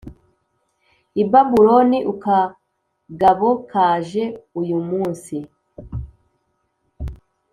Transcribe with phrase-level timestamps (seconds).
[1.21, 4.23] i Babuloni ukagabo kaje
[4.59, 5.35] uyumunsi